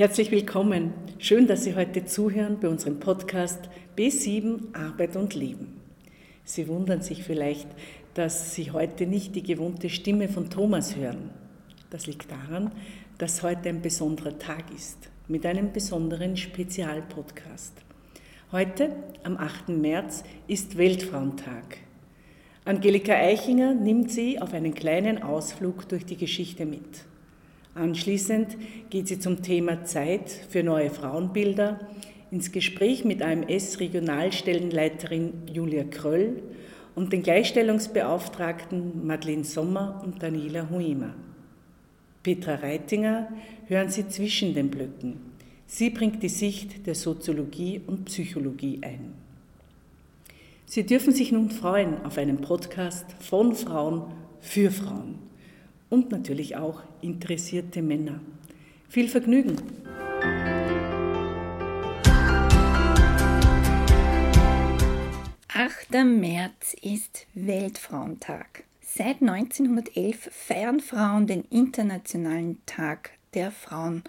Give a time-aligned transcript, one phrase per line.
[0.00, 0.94] Herzlich willkommen.
[1.18, 5.78] Schön, dass Sie heute zuhören bei unserem Podcast B7 Arbeit und Leben.
[6.42, 7.68] Sie wundern sich vielleicht,
[8.14, 11.28] dass Sie heute nicht die gewohnte Stimme von Thomas hören.
[11.90, 12.72] Das liegt daran,
[13.18, 17.74] dass heute ein besonderer Tag ist mit einem besonderen Spezialpodcast.
[18.52, 19.68] Heute, am 8.
[19.68, 21.76] März, ist Weltfrauentag.
[22.64, 27.04] Angelika Eichinger nimmt Sie auf einen kleinen Ausflug durch die Geschichte mit.
[27.74, 28.56] Anschließend
[28.90, 31.80] geht sie zum Thema Zeit für neue Frauenbilder
[32.30, 36.42] ins Gespräch mit AMS-Regionalstellenleiterin Julia Kröll
[36.96, 41.14] und den Gleichstellungsbeauftragten Madeleine Sommer und Daniela Huima.
[42.22, 43.28] Petra Reitinger
[43.66, 45.30] hören Sie zwischen den Blöcken.
[45.66, 49.12] Sie bringt die Sicht der Soziologie und Psychologie ein.
[50.66, 54.02] Sie dürfen sich nun freuen auf einen Podcast von Frauen
[54.40, 55.29] für Frauen
[55.90, 58.20] und natürlich auch interessierte Männer.
[58.88, 59.56] Viel Vergnügen!
[65.52, 68.64] Achter März ist Weltfrauentag.
[68.80, 74.02] Seit 1911 feiern Frauen den Internationalen Tag der Frauen,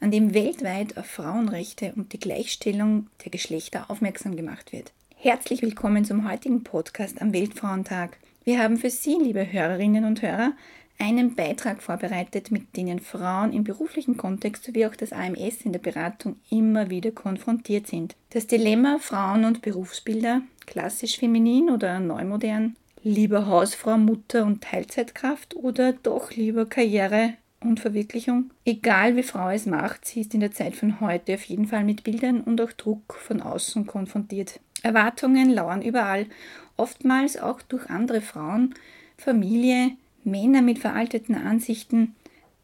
[0.00, 4.92] an dem weltweit auf Frauenrechte und die Gleichstellung der Geschlechter aufmerksam gemacht wird.
[5.16, 8.18] Herzlich willkommen zum heutigen Podcast am Weltfrauentag.
[8.44, 10.52] Wir haben für Sie, liebe Hörerinnen und Hörer,
[10.98, 15.78] einen Beitrag vorbereitet, mit denen Frauen im beruflichen Kontext sowie auch das AMS in der
[15.78, 18.16] Beratung immer wieder konfrontiert sind.
[18.30, 25.92] Das Dilemma Frauen und Berufsbilder, klassisch feminin oder neumodern, lieber Hausfrau, Mutter und Teilzeitkraft oder
[25.92, 28.50] doch lieber Karriere und Verwirklichung.
[28.64, 31.84] Egal wie Frau es macht, sie ist in der Zeit von heute auf jeden Fall
[31.84, 34.60] mit Bildern und auch Druck von außen konfrontiert.
[34.82, 36.26] Erwartungen lauern überall,
[36.76, 38.74] oftmals auch durch andere Frauen,
[39.16, 39.92] Familie,
[40.30, 42.14] Männer mit veralteten Ansichten.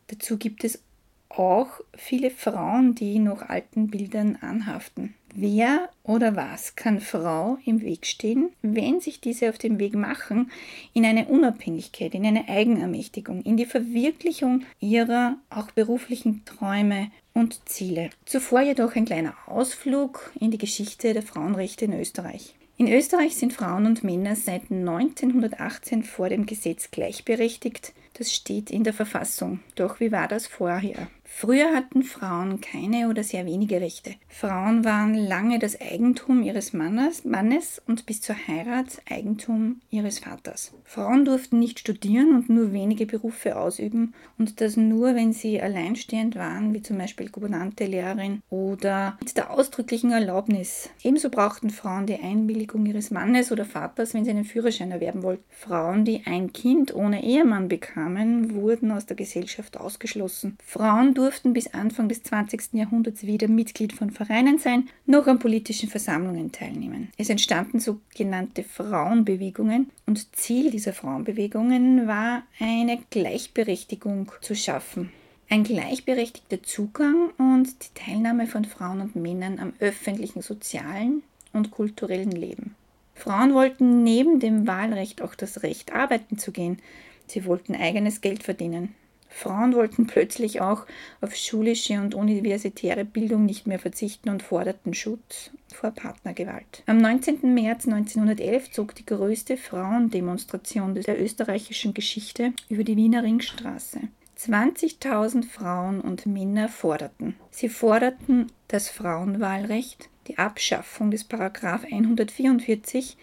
[0.09, 0.83] Dazu gibt es
[1.29, 5.15] auch viele Frauen, die noch alten Bildern anhaften.
[5.37, 10.53] Wer oder was kann Frau im Weg stehen, wenn sich diese auf den Weg machen
[10.93, 18.11] in eine Unabhängigkeit, in eine Eigenermächtigung, in die Verwirklichung ihrer auch beruflichen Träume und Ziele?
[18.27, 22.55] Zuvor jedoch ein kleiner Ausflug in die Geschichte der Frauenrechte in Österreich.
[22.77, 27.93] In Österreich sind Frauen und Männer seit 1918 vor dem Gesetz gleichberechtigt.
[28.15, 29.61] Das steht in der Verfassung.
[29.77, 31.07] Doch wie war das vorher?
[31.37, 34.15] Früher hatten Frauen keine oder sehr wenige Rechte.
[34.29, 40.73] Frauen waren lange das Eigentum ihres Mannes, Mannes und bis zur Heirat Eigentum ihres Vaters.
[40.85, 46.37] Frauen durften nicht studieren und nur wenige Berufe ausüben und das nur, wenn sie alleinstehend
[46.37, 50.89] waren, wie zum Beispiel Gouvernante, Lehrerin oder mit der ausdrücklichen Erlaubnis.
[51.03, 55.45] Ebenso brauchten Frauen die Einwilligung ihres Mannes oder Vaters, wenn sie einen Führerschein erwerben wollten.
[55.51, 60.57] Frauen, die ein Kind ohne Ehemann bekamen, wurden aus der Gesellschaft ausgeschlossen.
[60.65, 62.75] Frauen durften bis Anfang des 20.
[62.75, 67.09] Jahrhunderts weder Mitglied von Vereinen sein, noch an politischen Versammlungen teilnehmen.
[67.17, 75.11] Es entstanden sogenannte Frauenbewegungen und Ziel dieser Frauenbewegungen war, eine Gleichberechtigung zu schaffen.
[75.49, 82.33] Ein gleichberechtigter Zugang und die Teilnahme von Frauen und Männern am öffentlichen, sozialen und kulturellen
[82.33, 82.75] Leben.
[83.15, 86.79] Frauen wollten neben dem Wahlrecht auch das Recht, arbeiten zu gehen.
[87.27, 88.95] Sie wollten eigenes Geld verdienen.
[89.35, 90.87] Frauen wollten plötzlich auch
[91.21, 96.85] auf schulische und universitäre Bildung nicht mehr verzichten und forderten Schutz vor Partnergewalt.
[96.87, 97.53] Am 19.
[97.53, 104.03] März 1911 zog die größte Frauendemonstration der österreichischen Geschichte über die Wiener Ringstraße.
[104.39, 107.35] 20.000 Frauen und Männer forderten.
[107.51, 113.17] Sie forderten das Frauenwahlrecht, die Abschaffung des Paragraph 144,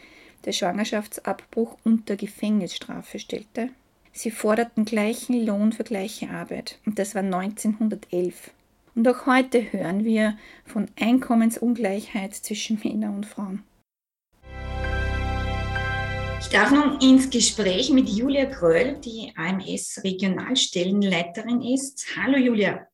[0.46, 3.70] der Schwangerschaftsabbruch unter Gefängnisstrafe stellte,
[4.14, 6.80] Sie forderten gleichen Lohn für gleiche Arbeit.
[6.86, 8.52] Und das war 1911.
[8.94, 13.64] Und auch heute hören wir von Einkommensungleichheit zwischen Männern und Frauen.
[16.42, 22.06] Ich darf nun ins Gespräch mit Julia Kröll, die AMS Regionalstellenleiterin ist.
[22.18, 22.88] Hallo Julia.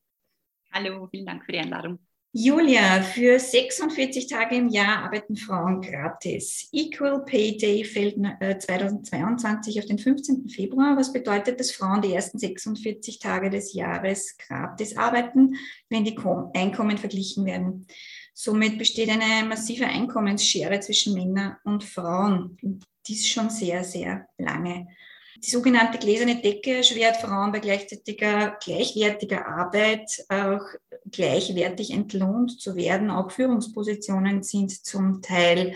[0.72, 1.98] Hallo, vielen Dank für die Einladung.
[2.39, 6.69] Julia, für 46 Tage im Jahr arbeiten Frauen gratis.
[6.72, 10.48] Equal Pay Day fällt 2022 äh, auf den 15.
[10.48, 10.95] Februar.
[10.95, 15.56] Was bedeutet, dass Frauen die ersten 46 Tage des Jahres gratis arbeiten,
[15.89, 16.16] wenn die
[16.54, 17.88] Einkommen verglichen werden?
[18.36, 22.56] Somit besteht eine massive Einkommensschere zwischen Männern und Frauen.
[23.07, 24.86] Dies schon sehr, sehr lange.
[25.44, 30.66] Die sogenannte gläserne Decke erschwert Frauen bei gleichzeitiger, gleichwertiger Arbeit auch
[31.12, 33.12] gleichwertig entlohnt zu werden.
[33.12, 35.75] Auch Führungspositionen sind zum Teil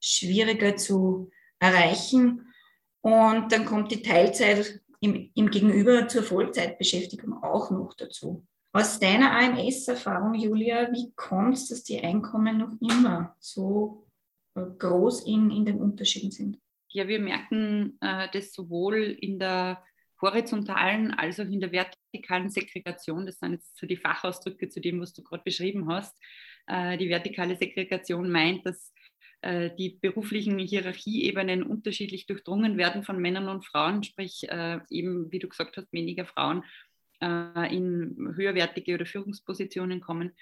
[0.00, 2.52] schwieriger zu erreichen.
[3.00, 8.46] Und dann kommt die Teilzeit im, im Gegenüber zur Vollzeitbeschäftigung auch noch dazu.
[8.72, 14.06] Aus deiner AMS-Erfahrung, Julia, wie kommt es, dass die Einkommen noch immer so
[14.54, 16.60] äh, groß in, in den Unterschieden sind?
[16.92, 19.82] Ja, wir merken äh, das sowohl in der
[20.20, 23.26] horizontalen als auch in der vertikalen Segregation.
[23.26, 26.16] Das sind jetzt so die Fachausdrücke zu dem, was du gerade beschrieben hast.
[26.66, 28.92] Äh, die vertikale Segregation meint, dass
[29.42, 35.38] äh, die beruflichen Hierarchieebenen unterschiedlich durchdrungen werden von Männern und Frauen, sprich äh, eben, wie
[35.38, 36.64] du gesagt hast, weniger Frauen
[37.22, 40.34] äh, in höherwertige oder Führungspositionen kommen.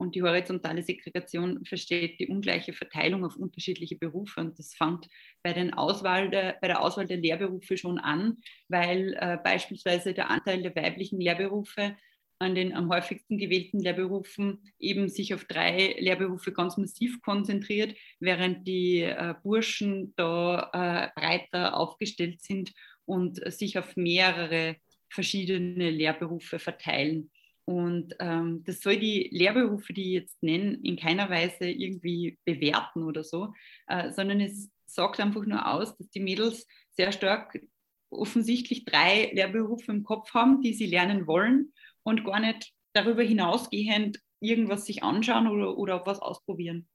[0.00, 4.40] Und die horizontale Segregation versteht die ungleiche Verteilung auf unterschiedliche Berufe.
[4.40, 5.06] Und das fängt
[5.42, 8.38] bei, der, bei der Auswahl der Lehrberufe schon an,
[8.68, 11.96] weil äh, beispielsweise der Anteil der weiblichen Lehrberufe
[12.38, 18.66] an den am häufigsten gewählten Lehrberufen eben sich auf drei Lehrberufe ganz massiv konzentriert, während
[18.66, 22.72] die äh, Burschen da äh, breiter aufgestellt sind
[23.04, 24.76] und sich auf mehrere
[25.10, 27.30] verschiedene Lehrberufe verteilen.
[27.70, 33.04] Und ähm, das soll die Lehrberufe, die ich jetzt nenne, in keiner Weise irgendwie bewerten
[33.04, 33.54] oder so,
[33.86, 37.60] äh, sondern es sagt einfach nur aus, dass die Mädels sehr stark
[38.10, 41.72] offensichtlich drei Lehrberufe im Kopf haben, die sie lernen wollen
[42.02, 46.88] und gar nicht darüber hinausgehend irgendwas sich anschauen oder, oder was ausprobieren.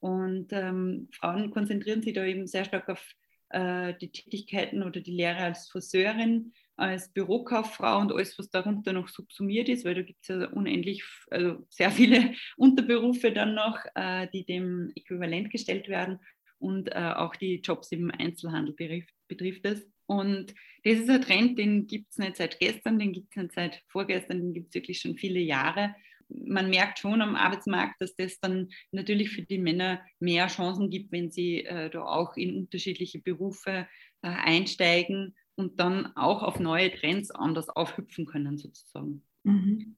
[0.00, 3.06] Und ähm, Frauen konzentrieren sich da eben sehr stark auf
[3.50, 9.08] äh, die Tätigkeiten oder die Lehre als Friseurin, als Bürokauffrau und alles, was darunter noch
[9.08, 14.28] subsumiert ist, weil da gibt es ja unendlich, also sehr viele Unterberufe dann noch, äh,
[14.32, 16.20] die dem äquivalent gestellt werden
[16.58, 19.88] und äh, auch die Jobs im Einzelhandel betrifft, betrifft es.
[20.06, 20.54] Und
[20.84, 23.82] das ist ein Trend, den gibt es nicht seit gestern, den gibt es nicht seit
[23.88, 25.94] vorgestern, den gibt es wirklich schon viele Jahre.
[26.28, 31.12] Man merkt schon am Arbeitsmarkt, dass das dann natürlich für die Männer mehr Chancen gibt,
[31.12, 33.86] wenn sie äh, da auch in unterschiedliche Berufe
[34.22, 39.22] äh, einsteigen und dann auch auf neue Trends anders aufhüpfen können, sozusagen.
[39.42, 39.96] Mhm.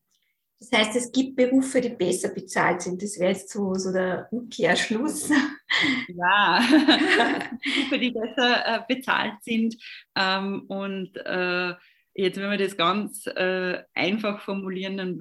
[0.60, 3.02] Das heißt, es gibt Berufe, die besser bezahlt sind.
[3.02, 5.30] Das wäre jetzt so, so der Umkehrschluss.
[6.08, 9.76] Ja, Berufe, die besser äh, bezahlt sind.
[10.16, 11.74] Ähm, und äh,
[12.12, 15.20] jetzt, wenn wir das ganz äh, einfach formulieren, dann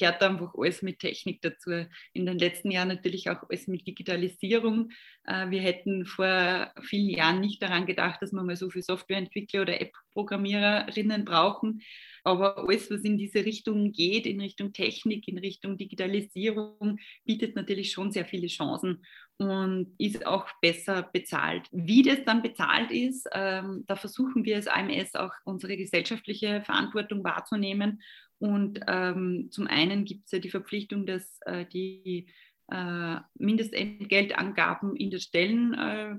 [0.00, 1.86] kehrt einfach alles mit Technik dazu.
[2.14, 4.92] In den letzten Jahren natürlich auch alles mit Digitalisierung.
[5.24, 9.60] Äh, wir hätten vor vielen Jahren nicht daran gedacht, dass wir mal so viele Softwareentwickler
[9.60, 11.82] oder App-Programmiererinnen brauchen.
[12.24, 17.92] Aber alles, was in diese Richtung geht, in Richtung Technik, in Richtung Digitalisierung, bietet natürlich
[17.92, 19.04] schon sehr viele Chancen
[19.36, 21.66] und ist auch besser bezahlt.
[21.72, 27.22] Wie das dann bezahlt ist, ähm, da versuchen wir als AMS auch unsere gesellschaftliche Verantwortung
[27.22, 28.00] wahrzunehmen.
[28.40, 32.26] Und ähm, zum einen gibt es ja die Verpflichtung, dass äh, die
[32.68, 36.14] äh, Mindestentgeltangaben in der Stellen äh,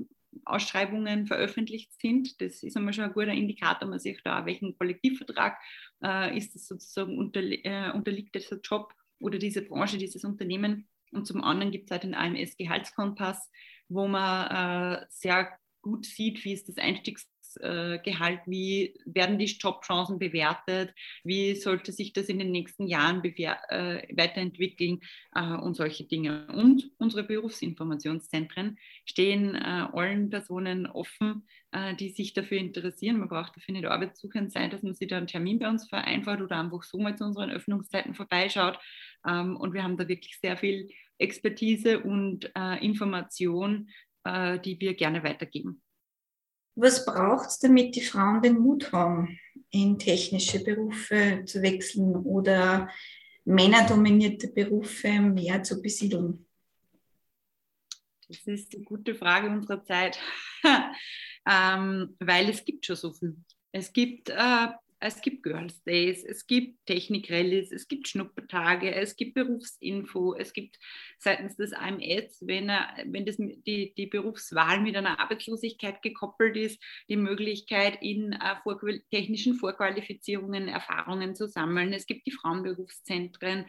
[1.26, 2.40] veröffentlicht sind.
[2.40, 3.90] Das ist einmal schon ein guter Indikator.
[3.90, 5.58] Man sieht da, welchen Kollektivvertrag
[6.04, 10.88] äh, ist das sozusagen unterli äh, unterliegt dieser Job oder diese Branche, dieses Unternehmen.
[11.12, 13.50] Und zum anderen gibt es halt den AMS Gehaltskompass,
[13.90, 20.20] wo man äh, sehr gut sieht, wie ist das Einstiegs Gehalt, wie werden die Jobchancen
[20.20, 20.94] bewertet,
[21.24, 25.02] wie sollte sich das in den nächsten Jahren äh, weiterentwickeln
[25.36, 26.48] äh, und solche Dinge.
[26.48, 33.20] Und unsere Berufsinformationszentren stehen äh, allen Personen offen, äh, die sich dafür interessieren.
[33.20, 36.42] Man braucht dafür nicht arbeitssuchend sein, dass man sich da einen Termin bei uns vereinbart
[36.42, 38.80] oder einfach so mal zu unseren Öffnungszeiten vorbeischaut.
[39.28, 43.90] Ähm, und wir haben da wirklich sehr viel Expertise und äh, Information,
[44.24, 45.82] äh, die wir gerne weitergeben.
[46.76, 49.38] Was braucht es, damit die Frauen den Mut haben,
[49.72, 52.90] in technische Berufe zu wechseln oder
[53.46, 56.46] männerdominierte Berufe mehr zu besiedeln?
[58.28, 60.18] Das ist eine gute Frage unserer Zeit,
[61.50, 63.36] ähm, weil es gibt schon so viel.
[63.74, 64.68] Es gibt äh,
[65.02, 70.78] es gibt Girls Days, es gibt Technikrallies, es gibt Schnuppertage, es gibt Berufsinfo, es gibt
[71.18, 76.80] seitens des AMS, wenn, er, wenn das, die, die Berufswahl mit einer Arbeitslosigkeit gekoppelt ist,
[77.10, 81.94] die Möglichkeit, in äh, vorqual technischen Vorqualifizierungen Erfahrungen zu sammeln.
[81.94, 83.66] Es gibt die Frauenberufszentren.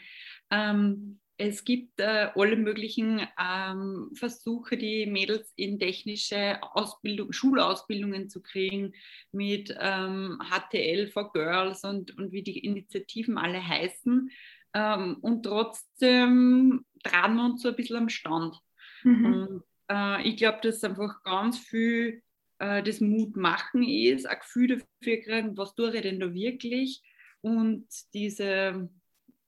[0.50, 1.18] Ähm,
[1.48, 8.92] es gibt äh, alle möglichen ähm, Versuche, die Mädels in technische Ausbildung, Schulausbildungen zu kriegen,
[9.32, 14.30] mit ähm, HTL for Girls und, und wie die Initiativen alle heißen.
[14.74, 18.58] Ähm, und trotzdem tragen wir uns so ein bisschen am Stand.
[19.02, 19.24] Mhm.
[19.24, 22.22] Und äh, ich glaube, dass einfach ganz viel
[22.58, 27.02] äh, das Mut machen ist, ein Gefühl dafür kriegen, was tue ich denn da wirklich.
[27.40, 28.88] Und diese,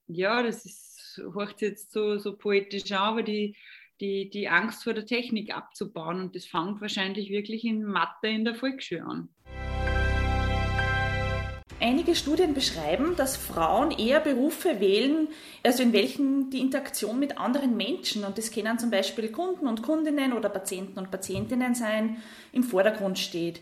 [0.09, 3.57] ja, das ist hört jetzt so, so poetisch an, aber die,
[4.01, 6.21] die, die Angst vor der Technik abzubauen.
[6.21, 9.29] Und das fängt wahrscheinlich wirklich in Mathe in der Volksschule an.
[11.81, 15.29] Einige Studien beschreiben, dass Frauen eher Berufe wählen,
[15.63, 19.83] also in welchen die Interaktion mit anderen Menschen, und das können zum Beispiel Kunden und
[19.83, 23.61] Kundinnen oder Patienten und Patientinnen sein, im Vordergrund steht.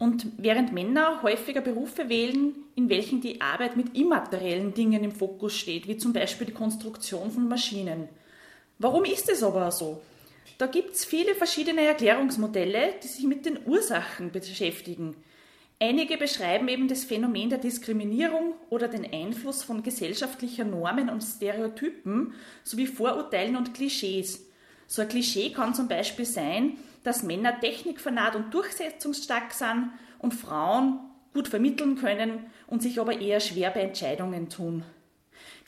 [0.00, 5.54] Und während Männer häufiger Berufe wählen, in welchen die Arbeit mit immateriellen Dingen im Fokus
[5.54, 8.08] steht, wie zum Beispiel die Konstruktion von Maschinen.
[8.78, 10.00] Warum ist es aber so?
[10.56, 15.16] Da gibt es viele verschiedene Erklärungsmodelle, die sich mit den Ursachen beschäftigen.
[15.78, 22.32] Einige beschreiben eben das Phänomen der Diskriminierung oder den Einfluss von gesellschaftlicher Normen und Stereotypen
[22.64, 24.46] sowie Vorurteilen und Klischees.
[24.86, 31.00] So ein Klischee kann zum Beispiel sein, dass Männer technikfanat und durchsetzungsstark sind und Frauen
[31.32, 34.84] gut vermitteln können und sich aber eher schwer bei Entscheidungen tun.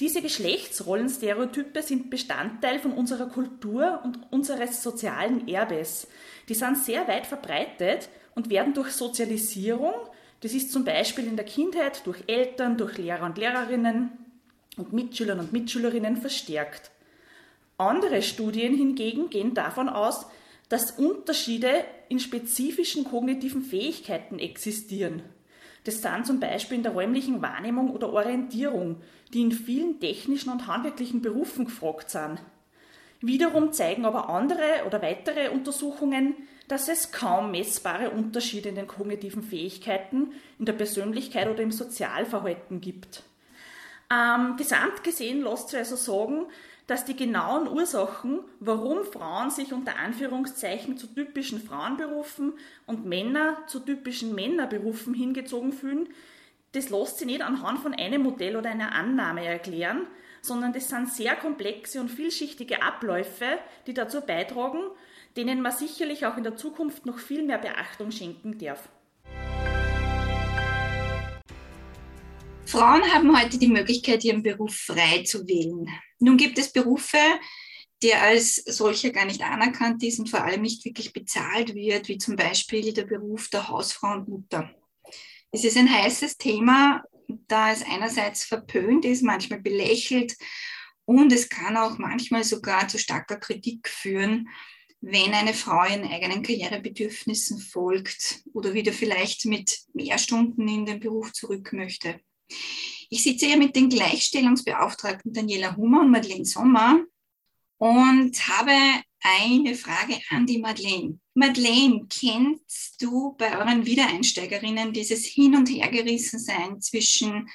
[0.00, 6.08] Diese Geschlechtsrollenstereotype sind Bestandteil von unserer Kultur und unseres sozialen Erbes.
[6.48, 9.94] Die sind sehr weit verbreitet und werden durch Sozialisierung,
[10.40, 14.10] das ist zum Beispiel in der Kindheit durch Eltern, durch Lehrer und Lehrerinnen
[14.76, 16.90] und Mitschülern und Mitschülerinnen verstärkt.
[17.78, 20.26] Andere Studien hingegen gehen davon aus,
[20.72, 25.22] dass Unterschiede in spezifischen kognitiven Fähigkeiten existieren.
[25.84, 29.02] Das sind zum Beispiel in der räumlichen Wahrnehmung oder Orientierung,
[29.34, 32.38] die in vielen technischen und handwerklichen Berufen gefragt sind.
[33.20, 36.36] Wiederum zeigen aber andere oder weitere Untersuchungen,
[36.68, 42.80] dass es kaum messbare Unterschiede in den kognitiven Fähigkeiten, in der Persönlichkeit oder im Sozialverhalten
[42.80, 43.24] gibt.
[44.10, 46.46] Ähm, gesamt gesehen lässt sich also sagen,
[46.92, 52.52] dass die genauen Ursachen, warum Frauen sich unter Anführungszeichen zu typischen Frauenberufen
[52.84, 56.10] und Männer zu typischen Männerberufen hingezogen fühlen,
[56.72, 60.06] das lässt sich nicht anhand von einem Modell oder einer Annahme erklären,
[60.42, 64.82] sondern das sind sehr komplexe und vielschichtige Abläufe, die dazu beitragen,
[65.38, 68.90] denen man sicherlich auch in der Zukunft noch viel mehr Beachtung schenken darf.
[72.72, 75.90] Frauen haben heute die Möglichkeit, ihren Beruf frei zu wählen.
[76.20, 77.18] Nun gibt es Berufe,
[78.02, 82.16] der als solcher gar nicht anerkannt ist und vor allem nicht wirklich bezahlt wird, wie
[82.16, 84.74] zum Beispiel der Beruf der Hausfrau und Mutter.
[85.50, 87.04] Es ist ein heißes Thema,
[87.46, 90.34] da es einerseits verpönt ist, manchmal belächelt
[91.04, 94.48] und es kann auch manchmal sogar zu starker Kritik führen,
[95.02, 101.00] wenn eine Frau ihren eigenen Karrierebedürfnissen folgt oder wieder vielleicht mit mehr Stunden in den
[101.00, 102.18] Beruf zurück möchte.
[103.10, 107.04] Ich sitze hier mit den Gleichstellungsbeauftragten Daniela Hummer und Madeleine Sommer
[107.78, 108.72] und habe
[109.20, 111.18] eine Frage an die Madeleine.
[111.34, 117.48] Madeleine, kennst du bei euren Wiedereinsteigerinnen dieses Hin- und Hergerissensein zwischen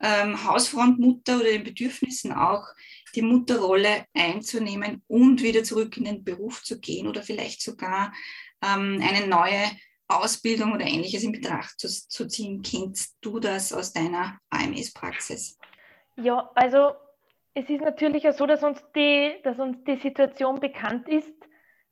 [0.00, 2.66] ähm, Hausfrau und Mutter oder den Bedürfnissen auch,
[3.14, 8.12] die Mutterrolle einzunehmen und wieder zurück in den Beruf zu gehen oder vielleicht sogar
[8.62, 9.70] ähm, eine neue
[10.20, 12.62] Ausbildung oder ähnliches in Betracht zu, zu ziehen.
[12.62, 15.58] Kennst du das aus deiner AMS-Praxis?
[16.16, 16.92] Ja, also
[17.54, 21.34] es ist natürlich auch so, dass uns die, dass uns die Situation bekannt ist.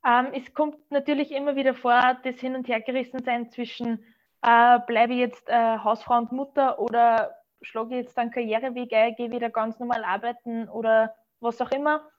[0.05, 4.03] Ähm, es kommt natürlich immer wieder vor, das Hin- und Hergerissensein zwischen
[4.41, 9.15] äh, bleibe ich jetzt äh, Hausfrau und Mutter oder schlage ich jetzt einen Karriereweg ein,
[9.15, 12.09] gehe wieder ganz normal arbeiten oder was auch immer.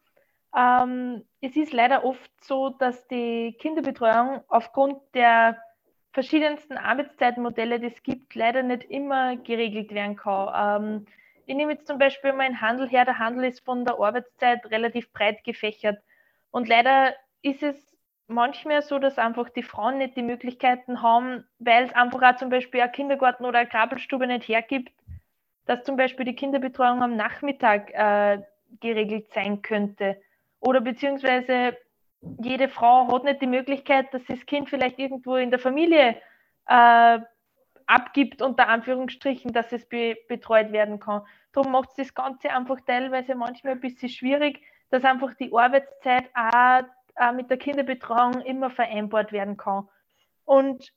[0.54, 5.59] Ähm, es ist leider oft so, dass die Kinderbetreuung aufgrund der
[6.12, 10.83] verschiedensten Arbeitszeitmodelle, die es gibt, leider nicht immer geregelt werden kann.
[10.83, 11.07] Ähm,
[11.47, 13.04] ich nehme jetzt zum Beispiel mal einen Handel her.
[13.04, 15.99] Der Handel ist von der Arbeitszeit relativ breit gefächert.
[16.50, 21.85] Und leider ist es manchmal so, dass einfach die Frauen nicht die Möglichkeiten haben, weil
[21.85, 24.92] es einfach auch zum Beispiel ein Kindergarten oder eine Krabbelstube nicht hergibt,
[25.66, 28.42] dass zum Beispiel die Kinderbetreuung am Nachmittag äh,
[28.81, 30.21] geregelt sein könnte.
[30.61, 31.76] Oder beziehungsweise
[32.41, 36.17] jede Frau hat nicht die Möglichkeit, dass das Kind vielleicht irgendwo in der Familie
[36.67, 37.19] äh,
[37.87, 41.23] abgibt, unter Anführungsstrichen, dass es be betreut werden kann.
[41.52, 44.61] Darum macht es das Ganze einfach teilweise manchmal ein bisschen schwierig,
[44.91, 46.83] dass einfach die Arbeitszeit auch,
[47.17, 49.88] auch mit der Kinderbetreuung immer vereinbart werden kann.
[50.45, 50.93] Und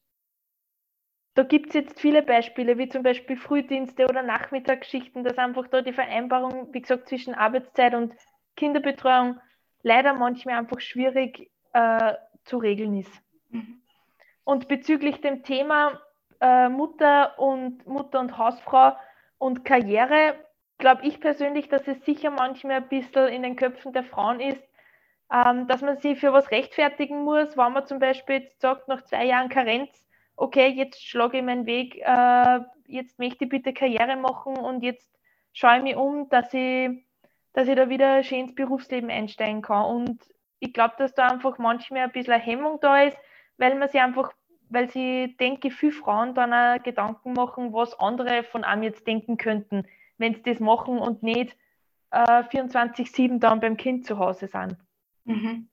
[1.33, 5.81] da gibt es jetzt viele Beispiele, wie zum Beispiel Frühdienste oder Nachmittagsschichten, dass einfach da
[5.81, 8.15] die Vereinbarung, wie gesagt, zwischen Arbeitszeit und
[8.55, 9.39] Kinderbetreuung
[9.85, 13.11] leider manchmal einfach schwierig äh, zu regeln ist.
[13.51, 13.81] Mhm.
[14.43, 16.01] Und bezüglich dem Thema
[16.41, 18.95] äh, Mutter und Mutter und Hausfrau
[19.37, 20.35] und Karriere,
[20.79, 24.61] glaube ich persönlich, dass es sicher manchmal ein bisschen in den Köpfen der Frauen ist,
[25.31, 29.03] ähm, dass man sie für was rechtfertigen muss, wenn man zum Beispiel jetzt sagt, nach
[29.03, 30.03] zwei Jahren Karenz,
[30.35, 35.15] okay, jetzt schlage ich meinen Weg, äh, jetzt möchte ich bitte Karriere machen und jetzt
[35.53, 37.05] schaue ich mich um, dass ich
[37.55, 39.85] dass ich da wieder schön ins Berufsleben einsteigen kann.
[39.85, 40.19] Und
[40.59, 43.17] ich glaube, dass da einfach manchmal ein bisschen eine Hemmung da ist,
[43.57, 44.31] weil man sich einfach
[44.69, 49.37] weil sie, denke viele Frauen dann auch Gedanken machen, was andere von einem jetzt denken
[49.37, 49.83] könnten,
[50.17, 51.55] wenn sie das machen und nicht
[52.11, 54.77] äh, 24-7 dann beim Kind zu Hause sind.
[55.25, 55.69] Mhm.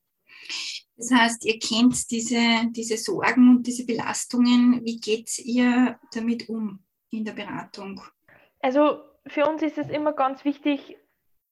[0.97, 4.85] Das heißt, ihr kennt diese, diese Sorgen und diese Belastungen.
[4.85, 8.01] Wie geht ihr damit um in der Beratung?
[8.61, 10.97] Also für uns ist es immer ganz wichtig,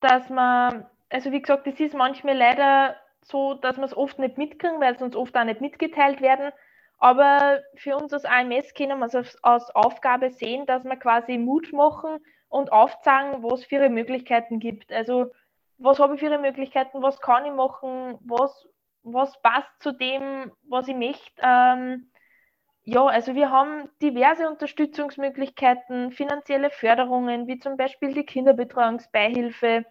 [0.01, 4.37] dass man, also wie gesagt, es ist manchmal leider so, dass wir es oft nicht
[4.37, 6.51] mitkriegen, weil es uns oft auch nicht mitgeteilt werden.
[6.97, 11.37] Aber für uns als AMS können wir es als, als Aufgabe sehen, dass wir quasi
[11.37, 14.91] Mut machen und aufzeigen, was für Möglichkeiten gibt.
[14.91, 15.31] Also
[15.77, 18.67] was habe ich für Möglichkeiten, was kann ich machen, was,
[19.03, 21.41] was passt zu dem, was ich möchte.
[21.41, 22.11] Ähm,
[22.91, 29.85] ja, also wir haben diverse Unterstützungsmöglichkeiten, finanzielle Förderungen, wie zum Beispiel die Kinderbetreuungsbeihilfe,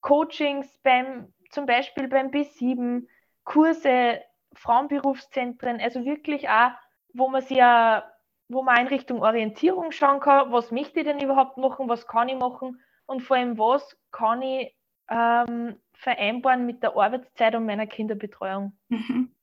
[0.00, 3.06] Coachings beim, zum Beispiel beim B7,
[3.44, 4.20] Kurse,
[4.54, 6.72] Frauenberufszentren, also wirklich auch,
[7.14, 8.10] wo man sich ja,
[8.48, 12.28] wo man in Richtung Orientierung schauen kann, was möchte ich denn überhaupt machen, was kann
[12.28, 14.74] ich machen und vor allem, was kann ich
[15.08, 18.76] ähm, vereinbaren mit der Arbeitszeit und meiner Kinderbetreuung.
[18.88, 19.36] Mhm.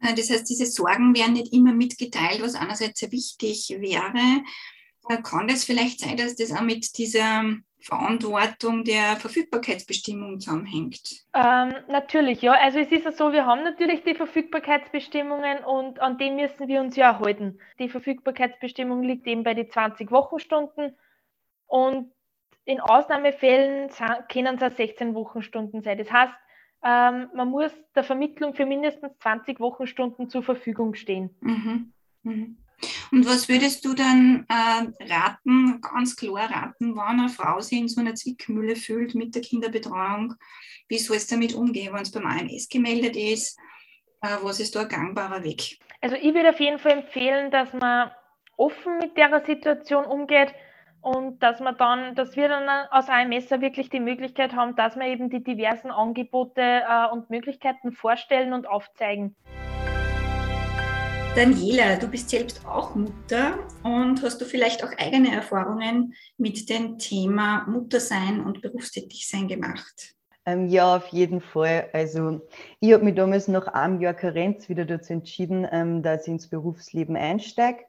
[0.00, 4.42] Äh, das heißt, diese Sorgen werden nicht immer mitgeteilt, was einerseits sehr wichtig wäre.
[5.08, 7.44] Äh, kann das vielleicht sein, dass das auch mit dieser
[7.82, 11.24] Verantwortung der Verfügbarkeitsbestimmung zusammenhängt?
[11.34, 12.52] Ähm, natürlich, ja.
[12.52, 16.80] Also es ist ja so, wir haben natürlich die Verfügbarkeitsbestimmungen und an die müssen wir
[16.80, 17.58] uns ja halten.
[17.78, 20.96] Die Verfügbarkeitsbestimmung liegt eben bei den 20 Wochenstunden
[21.66, 22.12] und
[22.64, 23.90] in Ausnahmefällen
[24.30, 25.98] können es auch 16 Wochenstunden sein.
[25.98, 26.34] Das heißt,
[26.82, 31.30] ähm, man muss der Vermittlung für mindestens 20 Wochenstunden zur Verfügung stehen.
[31.40, 31.92] Mhm.
[32.22, 32.56] Mhm.
[33.12, 37.88] Und was würdest du dann äh, raten, ganz klar raten, wenn eine Frau sich in
[37.88, 40.34] so einer Zwickmühle fühlt mit der Kinderbetreuung?
[40.88, 43.58] Wie soll es damit umgehen, wenn es beim AMS gemeldet ist?
[44.22, 45.78] Äh, was ist da ein gangbarer Weg?
[46.00, 48.10] Also ich würde auf jeden Fall empfehlen, dass man
[48.56, 50.54] offen mit der Situation umgeht
[51.02, 55.06] und dass man dann, dass wir dann aus AMS wirklich die Möglichkeit haben, dass wir
[55.06, 59.34] eben die diversen Angebote äh, und Möglichkeiten vorstellen und aufzeigen.
[61.36, 66.98] Daniela, du bist selbst auch Mutter und hast du vielleicht auch eigene Erfahrungen mit dem
[66.98, 70.16] Thema Muttersein und Berufstätigsein gemacht?
[70.44, 71.88] Ähm, ja, auf jeden Fall.
[71.92, 72.40] Also
[72.80, 76.48] ich habe mich damals nach einem Jahr Karenz wieder dazu entschieden, ähm, dass ich ins
[76.48, 77.84] Berufsleben einsteige.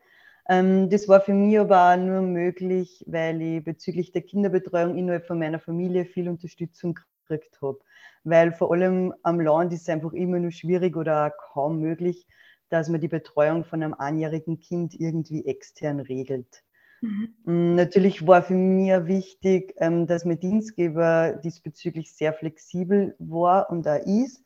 [0.50, 5.40] Ähm, das war für mich aber nur möglich, weil ich bezüglich der Kinderbetreuung innerhalb von
[5.40, 7.80] meiner Familie viel Unterstützung gekriegt habe.
[8.24, 12.28] Weil vor allem am Land ist es einfach immer nur schwierig oder kaum möglich,
[12.70, 16.64] dass man die Betreuung von einem einjährigen Kind irgendwie extern regelt.
[17.02, 17.34] Mhm.
[17.46, 23.88] Mm, natürlich war für mich wichtig, ähm, dass mein Dienstgeber diesbezüglich sehr flexibel war und
[23.88, 24.44] auch ist.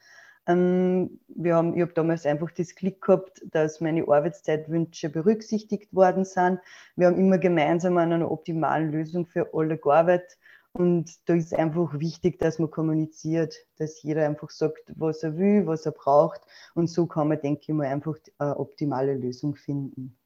[0.47, 6.25] Ähm, wir haben, ich habe damals einfach das Glück gehabt, dass meine Arbeitszeitwünsche berücksichtigt worden
[6.25, 6.59] sind.
[6.95, 10.37] Wir haben immer gemeinsam an einer optimalen Lösung für alle gearbeitet
[10.77, 15.65] und da ist einfach wichtig, dass man kommuniziert, dass jeder einfach sagt, was er will,
[15.65, 16.41] was er braucht.
[16.73, 20.17] Und so kann man, denke ich mal, einfach eine optimale Lösung finden.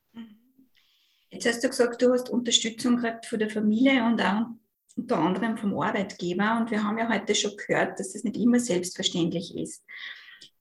[1.29, 4.47] Jetzt hast du gesagt, du hast Unterstützung gekriegt von der Familie und auch
[4.99, 6.57] unter anderem vom Arbeitgeber.
[6.59, 9.83] Und wir haben ja heute schon gehört, dass das nicht immer selbstverständlich ist.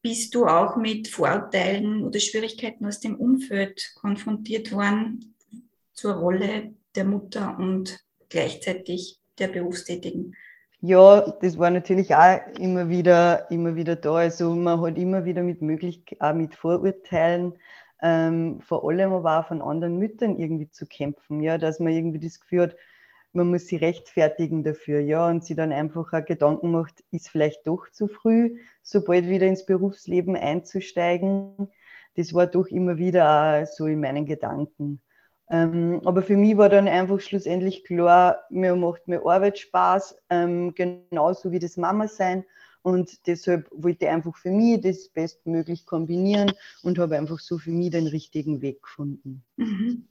[0.00, 5.34] Bist du auch mit Vorurteilen oder Schwierigkeiten aus dem Umfeld konfrontiert worden
[5.92, 7.98] zur Rolle der Mutter und
[8.28, 10.36] gleichzeitig der Berufstätigen?
[10.80, 14.14] Ja, das war natürlich auch immer wieder, immer wieder da.
[14.14, 17.54] Also man hat immer wieder mit Möglichkeiten, auch mit Vorurteilen,
[18.00, 22.20] ähm, vor allem aber auch von anderen Müttern irgendwie zu kämpfen, ja, dass man irgendwie
[22.20, 22.76] das Gefühl hat,
[23.32, 27.66] man muss sich rechtfertigen dafür, ja, und sie dann einfach auch Gedanken macht, ist vielleicht
[27.66, 31.68] doch zu früh, sobald wieder ins Berufsleben einzusteigen.
[32.16, 35.00] Das war doch immer wieder so in meinen Gedanken.
[35.50, 40.74] Ähm, aber für mich war dann einfach schlussendlich klar, mir macht mir Arbeit Spaß, ähm,
[40.74, 42.44] genauso wie das Mama sein.
[42.82, 47.70] Und deshalb wollte ich einfach für mich das bestmöglich kombinieren und habe einfach so für
[47.70, 49.42] mich den richtigen Weg gefunden.
[49.56, 50.08] Mhm.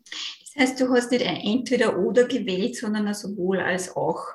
[0.57, 4.25] Das heißt, du hast nicht ein Entweder-Oder gewählt, sondern ein sowohl als auch.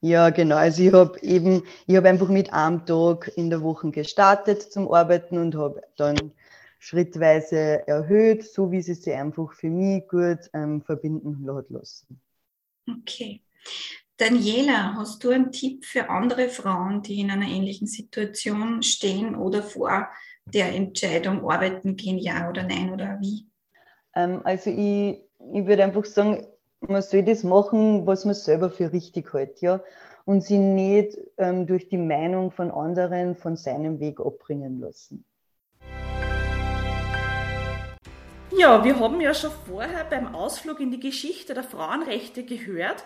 [0.00, 0.56] Ja, genau.
[0.56, 4.90] Also ich habe eben, ich habe einfach mit einem Tag in der Woche gestartet zum
[4.90, 6.32] Arbeiten und habe dann
[6.78, 12.18] schrittweise erhöht, so wie sie sich einfach für mich gut ähm, verbinden hat lassen.
[12.88, 13.42] Okay.
[14.16, 19.62] Daniela, hast du einen Tipp für andere Frauen, die in einer ähnlichen Situation stehen oder
[19.62, 20.08] vor
[20.46, 23.46] der Entscheidung arbeiten gehen, ja oder nein oder wie?
[24.14, 25.20] Ähm, also ich,
[25.52, 26.46] ich würde einfach sagen,
[26.80, 29.80] man soll das machen, was man selber für richtig hält, ja,
[30.24, 35.24] und sie nicht ähm, durch die Meinung von anderen von seinem Weg abbringen lassen.
[38.56, 43.02] Ja, wir haben ja schon vorher beim Ausflug in die Geschichte der Frauenrechte gehört,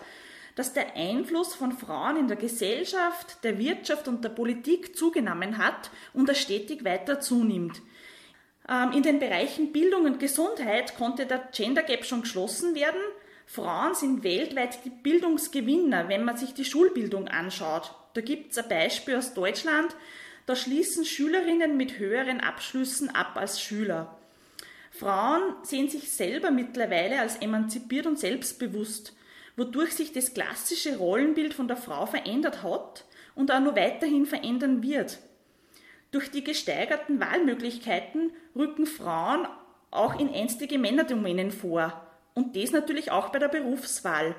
[0.55, 5.91] dass der Einfluss von Frauen in der Gesellschaft, der Wirtschaft und der Politik zugenommen hat
[6.13, 7.81] und er stetig weiter zunimmt.
[8.69, 12.99] Ähm, in den Bereichen Bildung und Gesundheit konnte der Gender Gap schon geschlossen werden.
[13.45, 17.93] Frauen sind weltweit die Bildungsgewinner, wenn man sich die Schulbildung anschaut.
[18.13, 19.95] Da gibt es ein Beispiel aus Deutschland.
[20.45, 24.17] Da schließen Schülerinnen mit höheren Abschlüssen ab als Schüler.
[24.91, 29.13] Frauen sehen sich selber mittlerweile als emanzipiert und selbstbewusst,
[29.55, 34.81] wodurch sich das klassische Rollenbild von der Frau verändert hat und auch noch weiterhin verändern
[34.81, 35.19] wird.
[36.17, 39.47] Durch die gesteigerten Wahlmöglichkeiten rücken Frauen
[39.91, 41.93] auch in einstige Männerdomänen vor
[42.33, 44.33] und das natürlich auch bei der Berufswahl.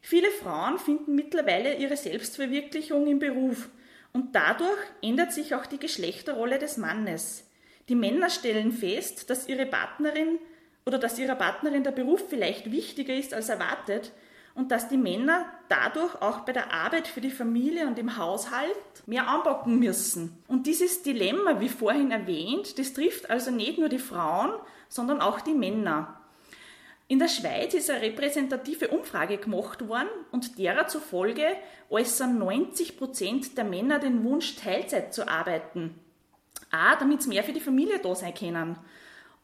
[0.00, 3.68] Viele Frauen finden mittlerweile ihre Selbstverwirklichung im Beruf
[4.12, 7.48] und dadurch ändert sich auch die Geschlechterrolle des Mannes.
[7.88, 10.40] Die Männer stellen fest, dass ihre Partnerin
[10.86, 14.10] oder dass ihrer Partnerin der Beruf vielleicht wichtiger ist als erwartet
[14.56, 18.74] und dass die Männer dadurch auch bei der Arbeit für die Familie und im Haushalt
[19.04, 20.42] mehr anpacken müssen.
[20.48, 24.52] Und dieses Dilemma, wie vorhin erwähnt, das trifft also nicht nur die Frauen,
[24.88, 26.20] sondern auch die Männer.
[27.06, 31.46] In der Schweiz ist eine repräsentative Umfrage gemacht worden und derer zufolge
[31.90, 35.94] äußern 90 Prozent der Männer den Wunsch, Teilzeit zu arbeiten.
[36.72, 38.76] Auch damit sie mehr für die Familie da sein können.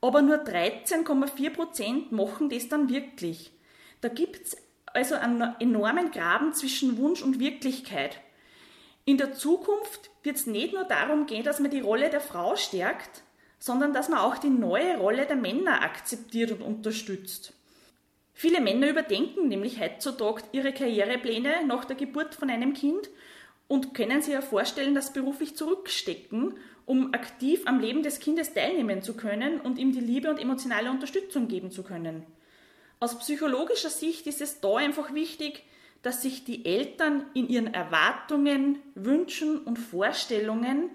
[0.01, 3.53] Aber nur 13,4 Prozent machen das dann wirklich.
[4.01, 4.57] Da gibt es
[4.95, 8.21] also einen enormen Graben zwischen Wunsch und Wirklichkeit.
[9.05, 12.57] In der Zukunft wird es nicht nur darum gehen, dass man die Rolle der Frau
[12.57, 13.23] stärkt,
[13.59, 17.55] sondern dass man auch die neue Rolle der Männer akzeptiert und unterstützt.
[18.33, 23.11] Viele Männer überdenken nämlich heutzutage ihre Karrierepläne nach der Geburt von einem Kind
[23.69, 26.55] und können sich ja vorstellen, das beruflich zurückstecken,
[26.87, 30.91] um aktiv am Leben des Kindes teilnehmen zu können und ihm die Liebe und emotionale
[30.91, 32.27] Unterstützung geben zu können.
[33.03, 35.65] Aus psychologischer Sicht ist es da einfach wichtig,
[36.03, 40.89] dass sich die Eltern in ihren Erwartungen, Wünschen und Vorstellungen,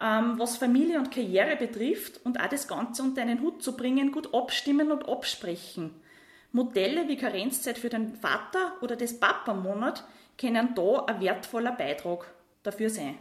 [0.00, 4.12] ähm, was Familie und Karriere betrifft und auch das Ganze unter einen Hut zu bringen,
[4.12, 5.90] gut abstimmen und absprechen.
[6.52, 10.04] Modelle wie Karenzzeit für den Vater oder das Papa-Monat
[10.38, 12.32] können da ein wertvoller Beitrag
[12.62, 13.18] dafür sein.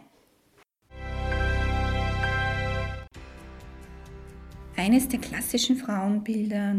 [4.78, 6.76] Eines der klassischen Frauenbilder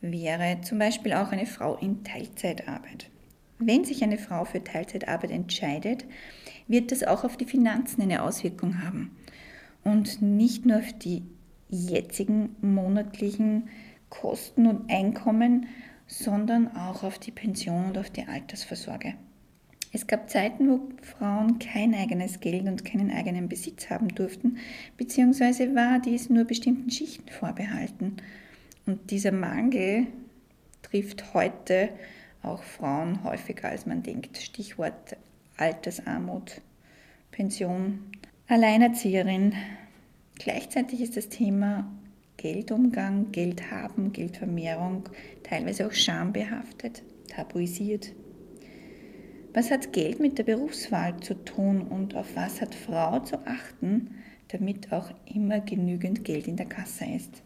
[0.00, 3.10] wäre zum Beispiel auch eine Frau in Teilzeitarbeit.
[3.58, 6.04] Wenn sich eine Frau für Teilzeitarbeit entscheidet,
[6.68, 9.16] wird das auch auf die Finanzen eine Auswirkung haben.
[9.82, 11.22] Und nicht nur auf die
[11.68, 13.68] jetzigen monatlichen
[14.10, 15.66] Kosten und Einkommen,
[16.06, 19.14] sondern auch auf die Pension und auf die Altersvorsorge.
[19.92, 24.58] Es gab Zeiten, wo Frauen kein eigenes Geld und keinen eigenen Besitz haben durften,
[24.96, 28.16] beziehungsweise war dies nur bestimmten Schichten vorbehalten.
[28.86, 30.06] Und dieser Mangel
[30.82, 31.90] trifft heute
[32.42, 34.38] auch Frauen häufiger, als man denkt.
[34.38, 35.16] Stichwort
[35.56, 36.60] Altersarmut,
[37.32, 37.98] Pension,
[38.46, 39.54] Alleinerzieherin.
[40.38, 41.90] Gleichzeitig ist das Thema
[42.36, 45.08] Geldumgang, Geldhaben, Geldvermehrung
[45.42, 48.12] teilweise auch schambehaftet, tabuisiert.
[49.54, 54.14] Was hat Geld mit der Berufswahl zu tun und auf was hat Frau zu achten,
[54.48, 57.42] damit auch immer genügend Geld in der Kasse ist?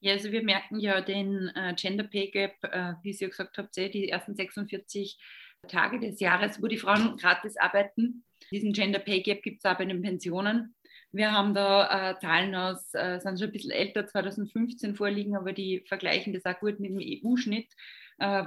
[0.00, 3.58] Ja, also wir merken ja den äh, Gender Pay Gap, äh, wie Sie ja gesagt
[3.58, 5.18] habt, eh, die ersten 46
[5.66, 8.24] Tage des Jahres, wo die Frauen gratis arbeiten.
[8.52, 10.76] Diesen Gender Pay Gap gibt es auch bei den Pensionen.
[11.10, 15.52] Wir haben da äh, Zahlen aus, äh, sind schon ein bisschen älter, 2015 vorliegen, aber
[15.52, 17.72] die vergleichen das auch gut mit dem EU-Schnitt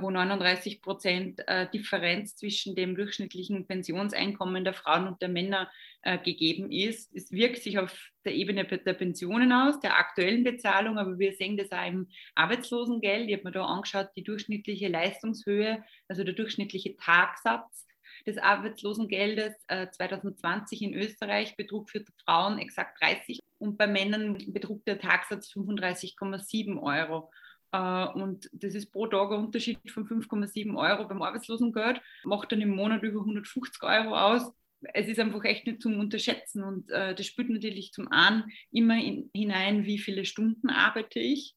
[0.02, 6.18] wo 39 Prozent äh, Differenz zwischen dem durchschnittlichen Pensionseinkommen der Frauen und der Männer äh,
[6.18, 7.16] gegeben ist.
[7.16, 11.58] Es wirkt sich auf der Ebene der Pensionen aus, der aktuellen Bezahlung, aber wir sehen
[11.58, 13.30] das auch im Arbeitslosengeld.
[13.30, 17.88] Ich habe mir da angeschaut, die durchschnittliche Leistungshöhe, also der durchschnittliche Tagsatz
[18.28, 25.00] des Arbeitslosengeldes 2020 in Österreich betrug für Frauen exakt 30 und bei Männern betrug der
[25.00, 27.32] Tagsatz 35,7 Euro.
[27.72, 32.62] Äh, und das ist pro Tag ein Unterschied von 5,7 Euro beim Arbeitslosengeld, macht dann
[32.62, 34.52] im Monat über 150 Euro aus.
[34.94, 38.98] Es ist einfach echt nicht zum Unterschätzen und äh, das spielt natürlich zum einen immer
[38.98, 41.56] in, hinein, wie viele Stunden arbeite ich.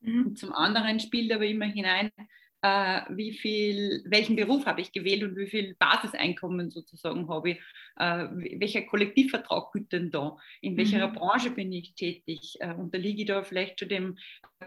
[0.00, 0.26] Mhm.
[0.26, 2.10] Und zum anderen spielt aber immer hinein,
[2.62, 7.58] äh, wie viel, welchen Beruf habe ich gewählt und wie viel Basiseinkommen sozusagen habe ich,
[7.96, 8.26] äh,
[8.58, 11.12] welcher Kollektivvertrag gilt denn da, in welcher mhm.
[11.14, 14.18] Branche bin ich tätig, äh, unterliege ich da vielleicht schon dem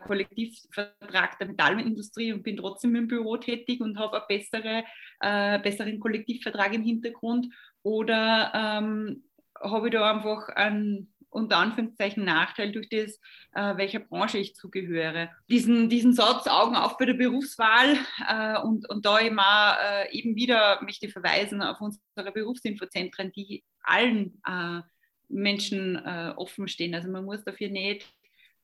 [0.06, 4.84] Kollektivvertrag der Metallindustrie und bin trotzdem im Büro tätig und habe einen bessere,
[5.20, 7.48] äh, besseren Kollektivvertrag im Hintergrund?
[7.84, 9.24] Oder ähm,
[9.60, 13.20] habe ich da einfach einen unter Anführungszeichen Nachteil durch das,
[13.54, 15.30] äh, welcher Branche ich zugehöre.
[15.50, 20.36] Diesen, diesen Satz Augen auf bei der Berufswahl äh, und, und da auch, äh, eben
[20.36, 24.82] wieder möchte ich verweisen auf unsere Berufsinfozentren, die allen äh,
[25.30, 26.94] Menschen äh, offen stehen.
[26.94, 28.06] Also man muss dafür nicht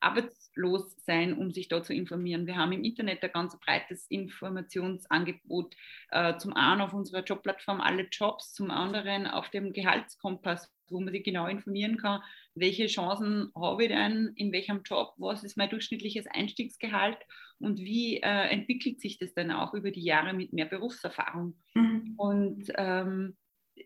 [0.00, 2.46] arbeitslos sein, um sich da zu informieren.
[2.46, 5.74] Wir haben im Internet ein ganz breites Informationsangebot.
[6.10, 11.12] Äh, zum einen auf unserer Jobplattform alle Jobs, zum anderen auf dem Gehaltskompass, wo man
[11.12, 12.22] sich genau informieren kann,
[12.54, 17.18] welche Chancen habe ich denn in welchem Job, was ist mein durchschnittliches Einstiegsgehalt
[17.58, 21.56] und wie äh, entwickelt sich das dann auch über die Jahre mit mehr Berufserfahrung.
[21.74, 22.14] Mhm.
[22.16, 23.36] Und ähm,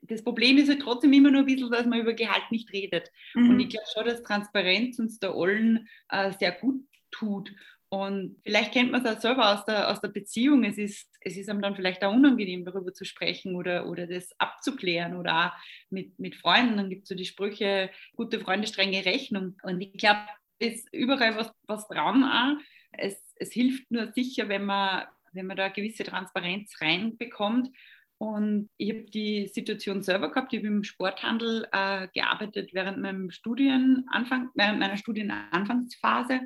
[0.02, 3.10] das Problem ist halt trotzdem immer nur ein bisschen, dass man über Gehalt nicht redet.
[3.34, 3.50] Mhm.
[3.50, 7.52] Und ich glaube schon, dass Transparenz uns da allen äh, sehr gut tut.
[7.88, 10.64] Und vielleicht kennt man es auch selber aus der, aus der Beziehung.
[10.64, 14.30] Es ist, es ist einem dann vielleicht auch unangenehm, darüber zu sprechen oder, oder das
[14.38, 15.52] abzuklären oder auch
[15.90, 16.78] mit, mit Freunden.
[16.78, 19.58] Dann gibt es so die Sprüche, gute Freunde, strenge Rechnung.
[19.62, 20.20] Und ich glaube,
[20.58, 22.62] es ist überall was, was dran auch.
[22.92, 27.68] Es, es hilft nur sicher, wenn man, wenn man da eine gewisse Transparenz reinbekommt
[28.22, 33.32] und ich habe die Situation selber gehabt, ich habe im Sporthandel äh, gearbeitet während meinem
[33.32, 36.38] Studienanfang, während meiner Studienanfangsphase.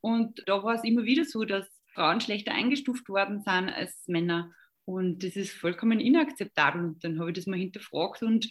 [0.00, 4.50] Und da war es immer wieder so, dass Frauen schlechter eingestuft worden sind als Männer.
[4.84, 6.86] Und das ist vollkommen inakzeptabel.
[6.86, 8.50] Und dann habe ich das mal hinterfragt und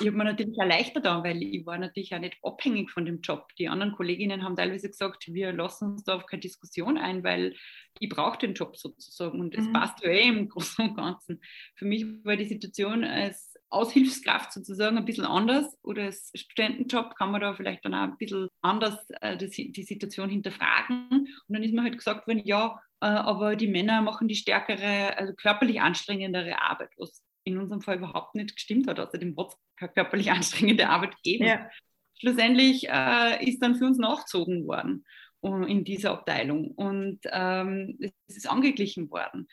[0.00, 3.04] ich habe mir natürlich auch leichter da, weil ich war natürlich auch nicht abhängig von
[3.04, 3.48] dem Job.
[3.58, 7.54] Die anderen Kolleginnen haben teilweise gesagt, wir lassen uns da auf keine Diskussion ein, weil
[7.98, 9.72] ich brauche den Job sozusagen und es mhm.
[9.72, 11.40] passt ja eh im Großen und Ganzen.
[11.74, 17.30] Für mich war die Situation als Aushilfskraft sozusagen ein bisschen anders oder als Studentenjob kann
[17.30, 21.08] man da vielleicht dann auch ein bisschen anders äh, die, die Situation hinterfragen.
[21.10, 25.16] Und dann ist mir halt gesagt worden, ja, äh, aber die Männer machen die stärkere,
[25.16, 29.00] also körperlich anstrengendere Arbeit, was in unserem Fall überhaupt nicht gestimmt hat.
[29.00, 31.46] Außerdem hat es körperlich anstrengende Arbeit gegeben.
[31.46, 31.70] Ja.
[32.18, 35.04] Schlussendlich äh, ist dann für uns nachgezogen worden
[35.42, 39.48] in dieser Abteilung und ähm, es ist angeglichen worden.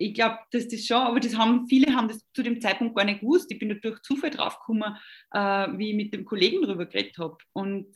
[0.00, 3.04] Ich glaube, dass das schon, aber das haben viele haben das zu dem Zeitpunkt gar
[3.04, 3.50] nicht gewusst.
[3.50, 4.96] Ich bin durch Zufall draufgekommen,
[5.32, 7.36] äh, wie ich mit dem Kollegen darüber geredet habe.
[7.52, 7.86] Und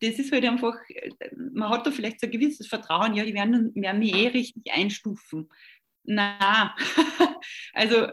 [0.00, 0.76] das ist halt einfach,
[1.52, 4.72] man hat da vielleicht so ein gewisses Vertrauen, ja, die werden, werden mich eh richtig
[4.72, 5.50] einstufen.
[6.06, 6.74] Na,
[7.74, 8.08] also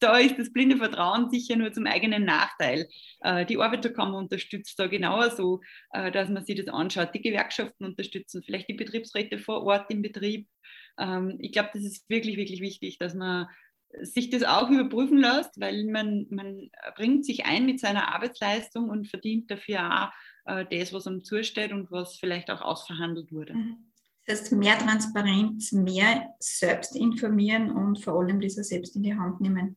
[0.00, 2.88] da ist das blinde Vertrauen sicher nur zum eigenen Nachteil.
[3.20, 7.14] Äh, die Arbeiterkammer unterstützt da genauso, äh, dass man sich das anschaut.
[7.14, 10.48] Die Gewerkschaften unterstützen, vielleicht die Betriebsräte vor Ort im Betrieb.
[10.98, 13.46] Ähm, ich glaube, das ist wirklich, wirklich wichtig, dass man
[14.00, 19.08] sich das auch überprüfen lässt, weil man, man bringt sich ein mit seiner Arbeitsleistung und
[19.08, 20.10] verdient dafür
[20.46, 23.54] auch äh, das, was einem zusteht und was vielleicht auch ausverhandelt wurde.
[23.54, 23.93] Mhm.
[24.26, 29.40] Das heißt, mehr Transparenz, mehr selbst informieren und vor allem dieser selbst in die Hand
[29.40, 29.76] nehmen.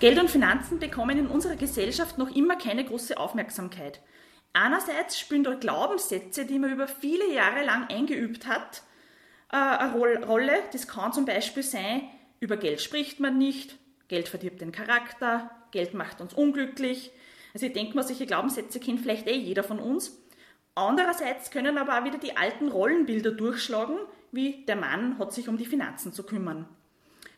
[0.00, 4.02] Geld und Finanzen bekommen in unserer Gesellschaft noch immer keine große Aufmerksamkeit.
[4.52, 8.82] Einerseits spielen dort Glaubenssätze, die man über viele Jahre lang eingeübt hat,
[9.52, 10.62] äh, eine Rolle.
[10.72, 12.02] Das kann zum Beispiel sein,
[12.40, 17.10] über Geld spricht man nicht, Geld verdirbt den Charakter, Geld macht uns unglücklich.
[17.52, 20.23] Also ich denke mal, solche Glaubenssätze kennt vielleicht eh jeder von uns.
[20.74, 23.96] Andererseits können aber auch wieder die alten Rollenbilder durchschlagen,
[24.32, 26.66] wie der Mann hat sich um die Finanzen zu kümmern.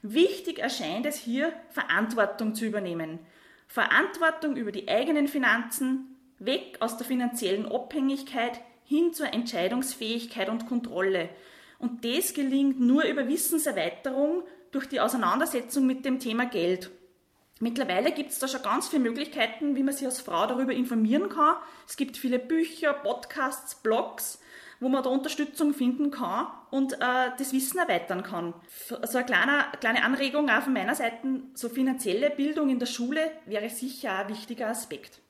[0.03, 3.19] Wichtig erscheint es hier, Verantwortung zu übernehmen.
[3.67, 11.29] Verantwortung über die eigenen Finanzen, weg aus der finanziellen Abhängigkeit hin zur Entscheidungsfähigkeit und Kontrolle.
[11.79, 16.91] Und das gelingt nur über Wissenserweiterung durch die Auseinandersetzung mit dem Thema Geld.
[17.59, 21.31] Mittlerweile gibt es da schon ganz viele Möglichkeiten, wie man sich als Frau darüber informieren
[21.31, 21.57] kann.
[21.89, 24.39] Es gibt viele Bücher, Podcasts, Blogs,
[24.79, 28.53] wo man da Unterstützung finden kann und äh, das Wissen erweitern kann.
[28.89, 31.17] So eine kleine, kleine Anregung auch von meiner Seite,
[31.55, 35.23] so finanzielle Bildung in der Schule wäre sicher ein wichtiger Aspekt.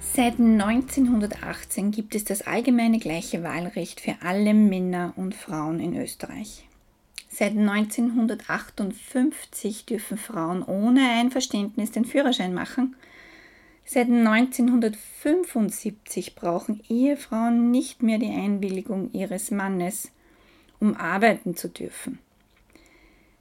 [0.00, 6.66] Seit 1918 gibt es das allgemeine gleiche Wahlrecht für alle Männer und Frauen in Österreich.
[7.40, 12.94] Seit 1958 dürfen Frauen ohne Einverständnis den Führerschein machen.
[13.86, 20.10] Seit 1975 brauchen Ehefrauen nicht mehr die Einwilligung ihres Mannes,
[20.80, 22.18] um arbeiten zu dürfen.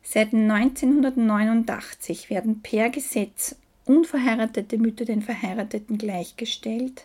[0.01, 7.03] Seit 1989 werden per Gesetz unverheiratete Mütter den Verheirateten gleichgestellt.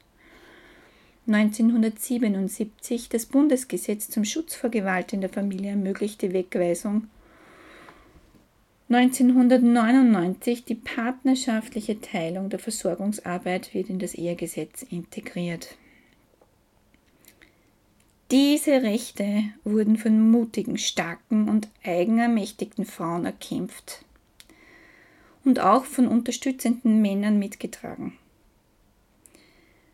[1.27, 7.09] 1977 das Bundesgesetz zum Schutz vor Gewalt in der Familie ermöglichte Wegweisung
[8.89, 15.77] 1999 die partnerschaftliche Teilung der Versorgungsarbeit wird in das Ehegesetz integriert.
[18.31, 24.05] Diese Rechte wurden von mutigen, starken und eigenermächtigten Frauen erkämpft
[25.45, 28.17] und auch von unterstützenden Männern mitgetragen.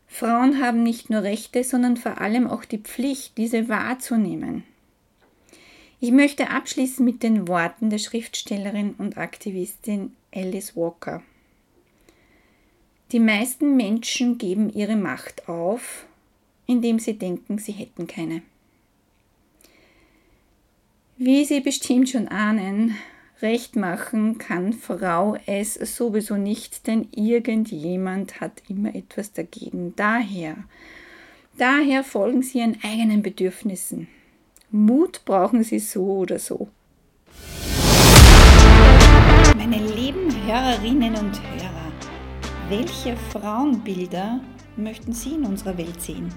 [0.06, 4.64] Frauen haben nicht nur Rechte, sondern vor allem auch die Pflicht, diese wahrzunehmen.
[6.04, 11.22] Ich möchte abschließen mit den Worten der Schriftstellerin und Aktivistin Alice Walker.
[13.12, 16.04] Die meisten Menschen geben ihre Macht auf,
[16.66, 18.42] indem sie denken, sie hätten keine.
[21.18, 22.96] Wie Sie bestimmt schon ahnen,
[23.40, 29.94] recht machen kann Frau es sowieso nicht, denn irgendjemand hat immer etwas dagegen.
[29.94, 30.56] Daher,
[31.56, 34.08] daher folgen Sie Ihren eigenen Bedürfnissen.
[34.74, 36.66] Mut brauchen Sie so oder so.
[39.54, 41.92] Meine lieben Hörerinnen und Hörer,
[42.70, 44.40] welche Frauenbilder
[44.78, 46.32] möchten Sie in unserer Welt sehen?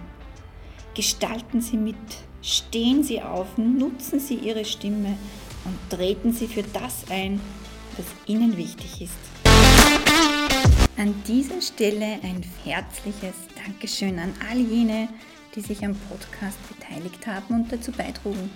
[0.94, 1.96] Gestalten Sie mit,
[2.42, 5.18] stehen Sie auf, nutzen Sie Ihre Stimme
[5.64, 7.40] und treten Sie für das ein,
[7.96, 9.14] was Ihnen wichtig ist.
[10.98, 15.08] An dieser Stelle ein herzliches Dankeschön an all jene,
[15.56, 18.50] die sich am Podcast beteiligt haben und dazu beitrugen.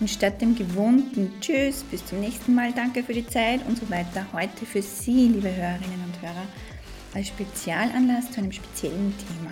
[0.00, 3.90] Und statt dem gewohnten Tschüss, bis zum nächsten Mal, danke für die Zeit und so
[3.90, 6.46] weiter, heute für Sie, liebe Hörerinnen und Hörer,
[7.14, 9.50] als Spezialanlass zu einem speziellen Thema.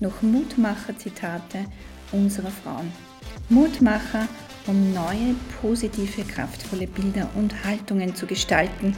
[0.00, 1.66] Noch Mutmacher-Zitate
[2.12, 2.90] unserer Frauen.
[3.48, 4.26] Mutmacher,
[4.66, 8.96] um neue, positive, kraftvolle Bilder und Haltungen zu gestalten,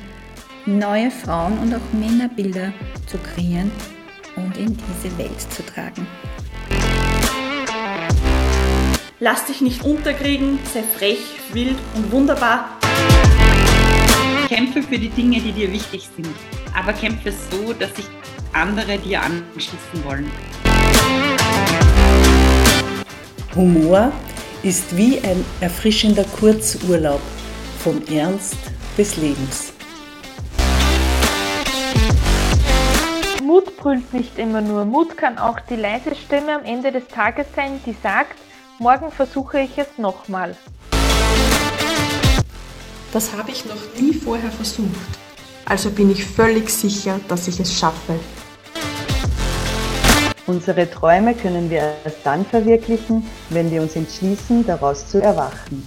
[0.66, 2.72] neue Frauen- und auch Männerbilder
[3.06, 3.70] zu kreieren
[4.36, 6.06] und in diese Welt zu tragen.
[9.18, 11.18] Lass dich nicht unterkriegen, sei frech,
[11.52, 12.78] wild und wunderbar.
[14.48, 16.34] Kämpfe für die Dinge, die dir wichtig sind,
[16.74, 18.06] aber kämpfe so, dass sich
[18.52, 20.30] andere dir anschließen wollen.
[23.54, 24.10] Humor
[24.62, 27.20] ist wie ein erfrischender Kurzurlaub
[27.82, 28.56] vom Ernst
[28.96, 29.72] des Lebens.
[33.80, 34.84] Brüllt nicht immer nur.
[34.84, 38.36] Mut kann auch die leise Stimme am Ende des Tages sein, die sagt,
[38.82, 40.56] Morgen versuche ich es nochmal.
[43.12, 44.88] Das habe ich noch nie vorher versucht.
[45.66, 48.18] Also bin ich völlig sicher, dass ich es schaffe.
[50.46, 55.86] Unsere Träume können wir erst dann verwirklichen, wenn wir uns entschließen, daraus zu erwachen.